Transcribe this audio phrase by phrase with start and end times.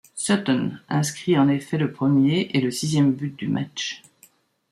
[0.15, 4.01] Sutton inscrit en effet le premier, et le sixième but du match.